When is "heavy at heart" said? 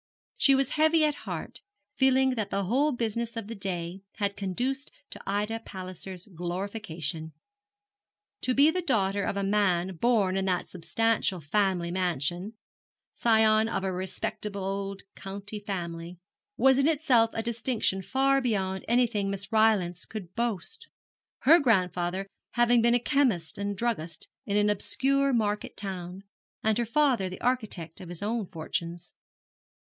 0.71-1.61